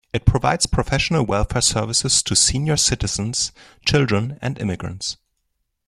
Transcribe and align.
It 0.13 0.25
provides 0.25 0.65
professional 0.65 1.23
welfare 1.27 1.61
services 1.61 2.23
to 2.23 2.35
senior 2.35 2.75
citizens, 2.75 3.51
children 3.85 4.39
and 4.41 4.57
immigrants. 4.59 5.17